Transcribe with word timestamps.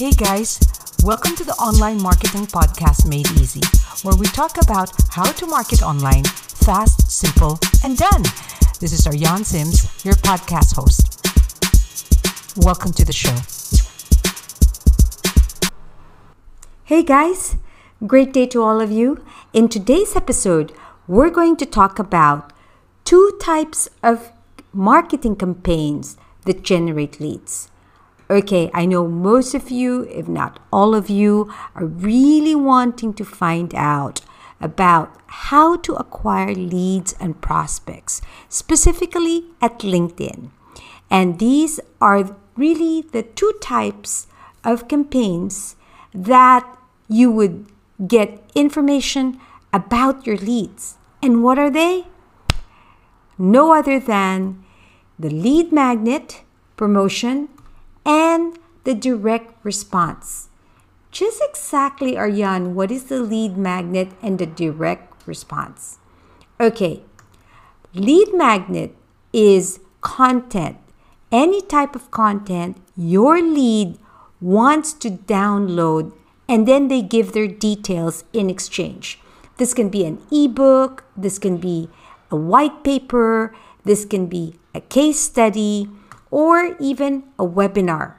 Hey 0.00 0.12
guys, 0.12 0.58
welcome 1.04 1.36
to 1.36 1.44
the 1.44 1.52
Online 1.56 2.00
Marketing 2.00 2.46
Podcast 2.46 3.06
Made 3.06 3.30
Easy, 3.32 3.60
where 4.02 4.16
we 4.16 4.24
talk 4.24 4.56
about 4.56 4.90
how 5.10 5.30
to 5.30 5.46
market 5.46 5.82
online 5.82 6.24
fast, 6.24 7.10
simple, 7.10 7.58
and 7.84 7.98
done. 7.98 8.22
This 8.80 8.94
is 8.94 9.06
Ariane 9.06 9.44
Sims, 9.44 10.02
your 10.02 10.14
podcast 10.14 10.74
host. 10.74 11.20
Welcome 12.56 12.94
to 12.94 13.04
the 13.04 13.12
show. 13.12 13.36
Hey 16.84 17.02
guys, 17.02 17.56
great 18.06 18.32
day 18.32 18.46
to 18.46 18.62
all 18.62 18.80
of 18.80 18.90
you. 18.90 19.22
In 19.52 19.68
today's 19.68 20.16
episode, 20.16 20.72
we're 21.08 21.28
going 21.28 21.58
to 21.58 21.66
talk 21.66 21.98
about 21.98 22.54
two 23.04 23.38
types 23.38 23.90
of 24.02 24.32
marketing 24.72 25.36
campaigns 25.36 26.16
that 26.46 26.62
generate 26.62 27.20
leads. 27.20 27.68
Okay, 28.30 28.70
I 28.72 28.86
know 28.86 29.08
most 29.08 29.56
of 29.56 29.72
you, 29.72 30.02
if 30.04 30.28
not 30.28 30.60
all 30.72 30.94
of 30.94 31.10
you, 31.10 31.52
are 31.74 31.84
really 31.84 32.54
wanting 32.54 33.12
to 33.14 33.24
find 33.24 33.74
out 33.74 34.20
about 34.60 35.12
how 35.26 35.76
to 35.78 35.94
acquire 35.94 36.54
leads 36.54 37.12
and 37.14 37.40
prospects, 37.40 38.22
specifically 38.48 39.46
at 39.60 39.80
LinkedIn. 39.80 40.50
And 41.10 41.40
these 41.40 41.80
are 42.00 42.36
really 42.56 43.02
the 43.02 43.24
two 43.24 43.52
types 43.60 44.28
of 44.62 44.86
campaigns 44.86 45.74
that 46.14 46.64
you 47.08 47.32
would 47.32 47.66
get 48.06 48.48
information 48.54 49.40
about 49.72 50.24
your 50.24 50.36
leads. 50.36 50.98
And 51.20 51.42
what 51.42 51.58
are 51.58 51.70
they? 51.70 52.06
No 53.36 53.74
other 53.74 53.98
than 53.98 54.62
the 55.18 55.30
lead 55.30 55.72
magnet 55.72 56.42
promotion 56.76 57.48
and 58.04 58.58
the 58.84 58.94
direct 58.94 59.54
response. 59.64 60.48
Just 61.10 61.42
exactly, 61.48 62.16
Ariane, 62.16 62.74
what 62.74 62.90
is 62.90 63.04
the 63.04 63.20
lead 63.20 63.56
magnet 63.56 64.12
and 64.22 64.38
the 64.38 64.46
direct 64.46 65.26
response? 65.26 65.98
Okay, 66.60 67.02
lead 67.94 68.32
magnet 68.32 68.94
is 69.32 69.80
content, 70.00 70.78
any 71.32 71.60
type 71.60 71.94
of 71.94 72.10
content 72.10 72.76
your 72.96 73.42
lead 73.42 73.98
wants 74.40 74.92
to 74.92 75.10
download, 75.10 76.12
and 76.48 76.66
then 76.66 76.88
they 76.88 77.02
give 77.02 77.32
their 77.32 77.48
details 77.48 78.24
in 78.32 78.48
exchange. 78.48 79.18
This 79.56 79.74
can 79.74 79.88
be 79.88 80.04
an 80.04 80.22
ebook, 80.30 81.04
this 81.16 81.38
can 81.38 81.58
be 81.58 81.90
a 82.30 82.36
white 82.36 82.82
paper, 82.82 83.54
this 83.84 84.04
can 84.04 84.26
be 84.26 84.54
a 84.74 84.80
case 84.80 85.20
study, 85.20 85.88
or 86.30 86.76
even 86.78 87.24
a 87.38 87.46
webinar. 87.46 88.14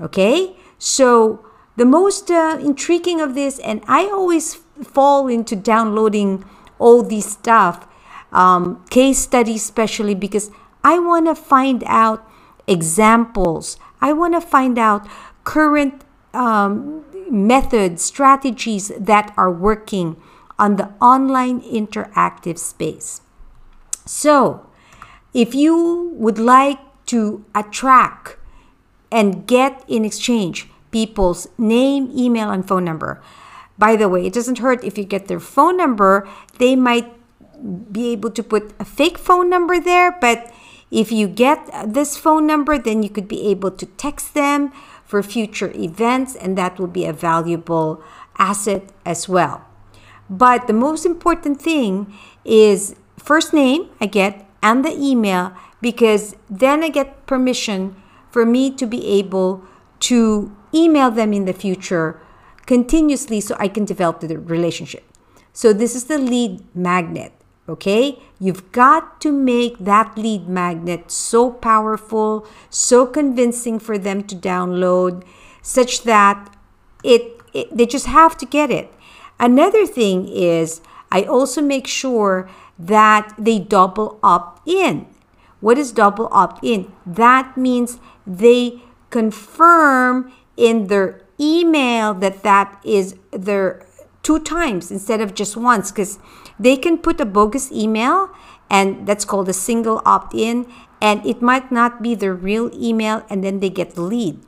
Okay? 0.00 0.56
So, 0.78 1.44
the 1.76 1.84
most 1.84 2.30
uh, 2.30 2.58
intriguing 2.60 3.20
of 3.20 3.34
this, 3.34 3.58
and 3.60 3.82
I 3.86 4.04
always 4.06 4.56
fall 4.82 5.28
into 5.28 5.56
downloading 5.56 6.44
all 6.78 7.02
these 7.02 7.32
stuff, 7.32 7.86
um, 8.32 8.84
case 8.90 9.18
studies, 9.18 9.62
especially 9.62 10.14
because 10.14 10.50
I 10.82 10.98
want 10.98 11.26
to 11.26 11.34
find 11.34 11.84
out 11.86 12.26
examples. 12.66 13.76
I 14.00 14.12
want 14.12 14.34
to 14.34 14.40
find 14.40 14.78
out 14.78 15.06
current 15.44 16.04
um, 16.32 17.04
methods, 17.30 18.02
strategies 18.02 18.92
that 18.98 19.32
are 19.36 19.50
working 19.50 20.16
on 20.58 20.76
the 20.76 20.90
online 21.00 21.60
interactive 21.62 22.58
space. 22.58 23.22
So, 24.06 24.66
if 25.32 25.54
you 25.54 26.12
would 26.14 26.38
like 26.38 26.78
to 27.10 27.44
attract 27.54 28.36
and 29.10 29.46
get 29.46 29.84
in 29.88 30.04
exchange 30.04 30.68
people's 30.90 31.48
name, 31.58 32.10
email, 32.16 32.50
and 32.50 32.66
phone 32.66 32.84
number. 32.84 33.20
By 33.78 33.96
the 33.96 34.08
way, 34.08 34.26
it 34.26 34.32
doesn't 34.32 34.58
hurt 34.58 34.84
if 34.84 34.98
you 34.98 35.04
get 35.04 35.26
their 35.26 35.40
phone 35.40 35.76
number. 35.76 36.28
They 36.58 36.76
might 36.76 37.10
be 37.92 38.12
able 38.12 38.30
to 38.30 38.42
put 38.42 38.72
a 38.78 38.84
fake 38.84 39.18
phone 39.18 39.48
number 39.50 39.80
there, 39.80 40.12
but 40.20 40.52
if 40.90 41.12
you 41.12 41.28
get 41.28 41.58
this 41.86 42.16
phone 42.16 42.46
number, 42.46 42.78
then 42.78 43.02
you 43.02 43.10
could 43.10 43.28
be 43.28 43.48
able 43.48 43.70
to 43.70 43.86
text 43.86 44.34
them 44.34 44.72
for 45.04 45.22
future 45.22 45.72
events, 45.74 46.36
and 46.36 46.56
that 46.58 46.78
will 46.78 46.86
be 46.86 47.04
a 47.04 47.12
valuable 47.12 48.02
asset 48.38 48.90
as 49.04 49.28
well. 49.28 49.64
But 50.28 50.66
the 50.66 50.72
most 50.72 51.04
important 51.04 51.60
thing 51.60 52.14
is 52.44 52.94
first 53.18 53.52
name 53.52 53.90
I 54.00 54.06
get 54.06 54.46
and 54.62 54.84
the 54.84 54.92
email 54.92 55.52
because 55.80 56.36
then 56.48 56.82
I 56.82 56.88
get 56.88 57.26
permission 57.26 57.96
for 58.30 58.46
me 58.46 58.70
to 58.72 58.86
be 58.86 59.06
able 59.18 59.62
to 60.00 60.54
email 60.74 61.10
them 61.10 61.32
in 61.32 61.44
the 61.44 61.52
future 61.52 62.20
continuously 62.66 63.40
so 63.40 63.56
I 63.58 63.68
can 63.68 63.84
develop 63.84 64.20
the 64.20 64.38
relationship. 64.38 65.04
So 65.52 65.72
this 65.72 65.94
is 65.94 66.04
the 66.04 66.18
lead 66.18 66.62
magnet, 66.74 67.32
okay? 67.68 68.18
You've 68.38 68.70
got 68.70 69.20
to 69.22 69.32
make 69.32 69.78
that 69.78 70.16
lead 70.16 70.48
magnet 70.48 71.10
so 71.10 71.50
powerful, 71.50 72.46
so 72.70 73.06
convincing 73.06 73.78
for 73.80 73.98
them 73.98 74.22
to 74.24 74.36
download 74.36 75.24
such 75.62 76.04
that 76.04 76.56
it, 77.02 77.40
it 77.52 77.76
they 77.76 77.86
just 77.86 78.06
have 78.06 78.38
to 78.38 78.46
get 78.46 78.70
it. 78.70 78.92
Another 79.38 79.86
thing 79.86 80.28
is 80.28 80.80
I 81.10 81.24
also 81.24 81.60
make 81.60 81.86
sure 81.86 82.48
that 82.78 83.34
they 83.36 83.58
double 83.58 84.18
opt 84.22 84.66
in. 84.68 85.06
What 85.60 85.78
is 85.78 85.92
double 85.92 86.28
opt 86.32 86.64
in? 86.64 86.92
That 87.06 87.56
means 87.56 87.98
they 88.26 88.82
confirm 89.10 90.32
in 90.56 90.86
their 90.86 91.22
email 91.38 92.14
that 92.14 92.42
that 92.42 92.80
is 92.84 93.16
their 93.32 93.86
two 94.22 94.38
times 94.38 94.90
instead 94.90 95.20
of 95.20 95.34
just 95.34 95.56
once 95.56 95.90
because 95.90 96.18
they 96.58 96.76
can 96.76 96.98
put 96.98 97.20
a 97.20 97.24
bogus 97.24 97.72
email 97.72 98.30
and 98.68 99.06
that's 99.06 99.24
called 99.24 99.48
a 99.48 99.52
single 99.52 100.02
opt 100.04 100.34
in 100.34 100.66
and 101.00 101.24
it 101.24 101.40
might 101.40 101.72
not 101.72 102.02
be 102.02 102.14
their 102.14 102.34
real 102.34 102.70
email 102.74 103.24
and 103.30 103.42
then 103.42 103.60
they 103.60 103.70
get 103.70 103.94
the 103.94 104.02
lead. 104.02 104.38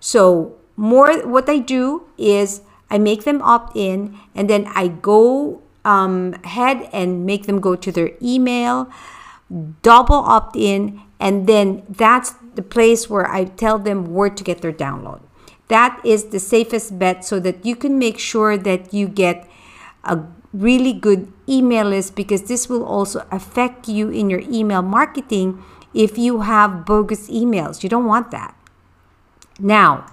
So 0.00 0.56
more 0.76 1.26
what 1.26 1.48
I 1.48 1.58
do 1.58 2.08
is 2.18 2.62
I 2.90 2.98
make 2.98 3.24
them 3.24 3.40
opt 3.42 3.76
in 3.76 4.18
and 4.34 4.50
then 4.50 4.66
I 4.74 4.88
go 4.88 5.62
um, 5.84 6.34
head 6.44 6.88
and 6.92 7.24
make 7.24 7.46
them 7.46 7.60
go 7.60 7.76
to 7.76 7.92
their 7.92 8.10
email, 8.20 8.90
double 9.82 10.16
opt 10.16 10.56
in, 10.56 11.00
and 11.18 11.46
then 11.46 11.82
that's 11.88 12.34
the 12.54 12.62
place 12.62 13.10
where 13.10 13.28
I 13.30 13.44
tell 13.44 13.78
them 13.78 14.14
where 14.14 14.30
to 14.30 14.44
get 14.44 14.62
their 14.62 14.72
download. 14.72 15.20
That 15.68 16.00
is 16.04 16.26
the 16.26 16.40
safest 16.40 16.98
bet 16.98 17.24
so 17.24 17.38
that 17.40 17.64
you 17.64 17.76
can 17.76 17.98
make 17.98 18.18
sure 18.18 18.56
that 18.56 18.92
you 18.92 19.06
get 19.06 19.48
a 20.04 20.18
really 20.52 20.92
good 20.92 21.32
email 21.48 21.86
list 21.86 22.16
because 22.16 22.42
this 22.44 22.68
will 22.68 22.84
also 22.84 23.26
affect 23.30 23.88
you 23.88 24.10
in 24.10 24.30
your 24.30 24.40
email 24.40 24.82
marketing 24.82 25.62
if 25.94 26.18
you 26.18 26.40
have 26.42 26.84
bogus 26.84 27.30
emails. 27.30 27.82
You 27.82 27.88
don't 27.88 28.06
want 28.06 28.30
that. 28.30 28.54
Now, 29.58 30.06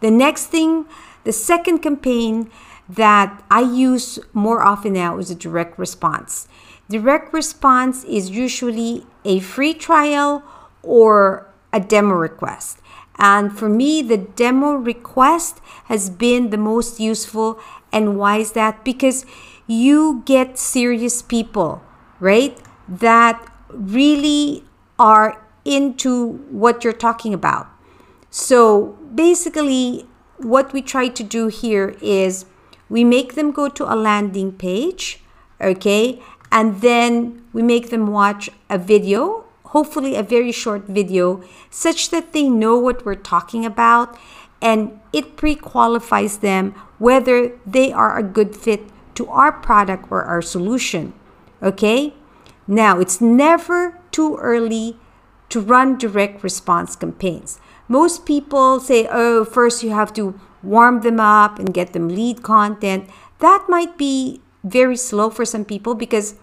the 0.00 0.10
next 0.10 0.46
thing, 0.46 0.86
the 1.24 1.32
second 1.32 1.78
campaign 1.78 2.50
that 2.88 3.42
I 3.50 3.60
use 3.60 4.18
more 4.32 4.62
often 4.62 4.92
now 4.94 5.18
is 5.18 5.30
a 5.30 5.34
direct 5.34 5.78
response. 5.78 6.48
Direct 6.88 7.32
response 7.32 8.04
is 8.04 8.30
usually 8.30 9.06
a 9.24 9.40
free 9.40 9.74
trial 9.74 10.42
or 10.82 11.48
a 11.72 11.80
demo 11.80 12.14
request. 12.14 12.78
And 13.16 13.56
for 13.56 13.68
me, 13.68 14.02
the 14.02 14.18
demo 14.18 14.72
request 14.74 15.60
has 15.84 16.10
been 16.10 16.50
the 16.50 16.58
most 16.58 17.00
useful. 17.00 17.58
And 17.92 18.18
why 18.18 18.38
is 18.38 18.52
that? 18.52 18.84
Because 18.84 19.24
you 19.66 20.22
get 20.26 20.58
serious 20.58 21.22
people, 21.22 21.82
right? 22.20 22.58
That 22.88 23.50
really 23.70 24.64
are 24.98 25.40
into 25.64 26.32
what 26.50 26.84
you're 26.84 26.92
talking 26.92 27.32
about. 27.32 27.68
So 28.30 28.98
basically, 29.14 30.06
what 30.38 30.72
we 30.72 30.82
try 30.82 31.08
to 31.08 31.22
do 31.22 31.46
here 31.48 31.96
is 32.02 32.44
we 32.88 33.04
make 33.04 33.34
them 33.34 33.50
go 33.50 33.68
to 33.68 33.92
a 33.92 33.96
landing 33.96 34.52
page, 34.52 35.20
okay? 35.60 36.22
And 36.50 36.80
then 36.80 37.44
we 37.52 37.62
make 37.62 37.90
them 37.90 38.06
watch 38.06 38.50
a 38.70 38.78
video, 38.78 39.44
hopefully 39.66 40.14
a 40.14 40.22
very 40.22 40.52
short 40.52 40.86
video, 40.86 41.42
such 41.70 42.10
that 42.10 42.32
they 42.32 42.48
know 42.48 42.78
what 42.78 43.04
we're 43.04 43.14
talking 43.14 43.64
about 43.64 44.16
and 44.62 44.98
it 45.12 45.36
pre 45.36 45.54
qualifies 45.54 46.38
them 46.38 46.74
whether 46.98 47.52
they 47.66 47.92
are 47.92 48.16
a 48.16 48.22
good 48.22 48.56
fit 48.56 48.82
to 49.14 49.28
our 49.28 49.52
product 49.52 50.10
or 50.10 50.22
our 50.22 50.40
solution. 50.40 51.12
Okay? 51.62 52.14
Now, 52.66 52.98
it's 52.98 53.20
never 53.20 54.00
too 54.10 54.36
early 54.36 54.96
to 55.50 55.60
run 55.60 55.98
direct 55.98 56.42
response 56.42 56.96
campaigns. 56.96 57.60
Most 57.88 58.24
people 58.24 58.80
say, 58.80 59.06
oh, 59.10 59.44
first 59.44 59.82
you 59.82 59.90
have 59.90 60.12
to 60.14 60.40
warm 60.64 61.00
them 61.02 61.20
up 61.20 61.58
and 61.58 61.72
get 61.72 61.92
them 61.92 62.08
lead 62.08 62.42
content. 62.42 63.08
That 63.38 63.66
might 63.68 63.96
be 63.98 64.40
very 64.62 64.96
slow 64.96 65.30
for 65.30 65.44
some 65.44 65.64
people 65.64 65.94
because 65.94 66.34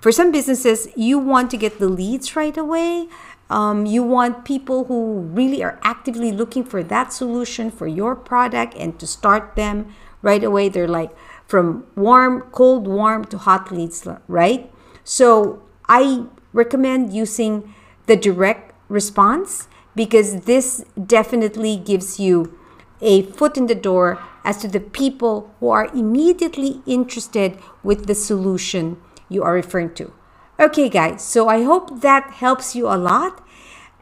for 0.00 0.10
some 0.10 0.32
businesses, 0.32 0.88
you 0.96 1.18
want 1.18 1.50
to 1.50 1.56
get 1.58 1.78
the 1.78 1.88
leads 1.88 2.34
right 2.34 2.56
away. 2.56 3.08
Um, 3.50 3.84
you 3.84 4.02
want 4.02 4.44
people 4.44 4.84
who 4.84 5.20
really 5.20 5.62
are 5.62 5.78
actively 5.82 6.32
looking 6.32 6.64
for 6.64 6.82
that 6.84 7.12
solution 7.12 7.70
for 7.70 7.86
your 7.86 8.16
product 8.16 8.74
and 8.76 8.98
to 8.98 9.06
start 9.06 9.56
them 9.56 9.92
right 10.22 10.42
away. 10.42 10.68
They're 10.68 10.88
like 10.88 11.10
from 11.46 11.84
warm, 11.96 12.42
cold, 12.52 12.86
warm 12.86 13.24
to 13.26 13.38
hot 13.38 13.70
leads, 13.70 14.06
right? 14.28 14.72
So 15.04 15.62
I 15.88 16.26
recommend 16.52 17.12
using 17.12 17.74
the 18.06 18.16
direct 18.16 18.72
response 18.88 19.68
because 19.94 20.42
this 20.42 20.84
definitely 21.06 21.76
gives 21.76 22.18
you 22.20 22.56
a 23.00 23.22
foot 23.22 23.56
in 23.56 23.66
the 23.66 23.74
door 23.74 24.22
as 24.44 24.56
to 24.58 24.68
the 24.68 24.80
people 24.80 25.50
who 25.60 25.68
are 25.68 25.86
immediately 25.94 26.82
interested 26.86 27.58
with 27.82 28.06
the 28.06 28.14
solution 28.14 28.96
you 29.28 29.42
are 29.42 29.54
referring 29.54 29.94
to. 29.94 30.12
Okay, 30.58 30.88
guys, 30.88 31.22
so 31.22 31.48
I 31.48 31.62
hope 31.62 32.00
that 32.02 32.32
helps 32.32 32.74
you 32.74 32.86
a 32.86 32.96
lot. 32.96 33.42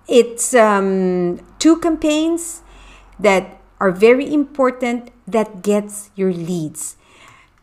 It's 0.08 0.54
um, 0.54 1.40
two 1.58 1.78
campaigns 1.78 2.62
that 3.20 3.60
are 3.78 3.92
very 3.92 4.32
important 4.32 5.10
that 5.26 5.62
gets 5.62 6.10
your 6.16 6.32
leads. 6.32 6.96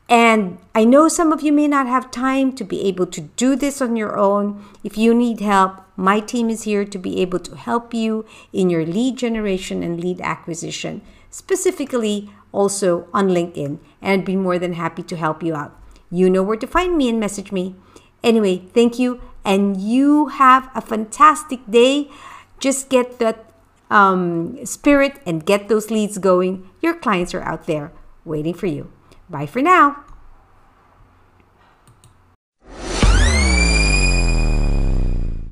And 0.08 0.60
I 0.76 0.86
know 0.86 1.08
some 1.08 1.34
of 1.34 1.42
you 1.42 1.52
may 1.52 1.68
not 1.68 1.88
have 1.88 2.12
time 2.12 2.54
to 2.54 2.64
be 2.64 2.84
able 2.88 3.08
to 3.08 3.22
do 3.22 3.56
this 3.56 3.82
on 3.82 3.96
your 3.96 4.18
own. 4.18 4.64
If 4.84 4.98
you 4.98 5.16
need 5.16 5.40
help, 5.40 5.82
my 5.98 6.20
team 6.20 6.50
is 6.50 6.64
here 6.64 6.86
to 6.86 6.98
be 7.00 7.22
able 7.22 7.40
to 7.40 7.56
help 7.56 7.94
you 7.94 8.26
in 8.54 8.70
your 8.70 8.86
lead 8.86 9.18
generation 9.18 9.82
and 9.82 10.00
lead 10.00 10.22
acquisition, 10.22 11.02
specifically 11.36 12.32
also 12.54 13.10
on 13.14 13.28
LinkedIn, 13.28 13.78
and 14.02 14.22
I'd 14.22 14.24
be 14.24 14.38
more 14.38 14.58
than 14.58 14.80
happy 14.80 15.04
to 15.04 15.18
help 15.18 15.44
you 15.44 15.54
out. 15.54 15.78
You 16.10 16.30
know 16.30 16.42
where 16.42 16.56
to 16.56 16.66
find 16.66 16.96
me 16.96 17.10
and 17.10 17.20
message 17.20 17.52
me. 17.52 17.76
Anyway, 18.24 18.64
thank 18.74 18.98
you, 18.98 19.20
and 19.44 19.76
you 19.76 20.28
have 20.28 20.72
a 20.74 20.80
fantastic 20.80 21.60
day. 21.70 22.10
Just 22.58 22.88
get 22.88 23.20
that 23.20 23.52
um, 23.92 24.66
spirit 24.66 25.20
and 25.26 25.46
get 25.46 25.68
those 25.68 25.92
leads 25.92 26.18
going. 26.18 26.70
Your 26.82 26.96
clients 26.96 27.36
are 27.36 27.44
out 27.44 27.68
there 27.68 27.92
waiting 28.24 28.54
for 28.54 28.68
you. 28.68 28.94
Bye 29.30 29.46
for 29.46 29.62
now. 29.62 30.05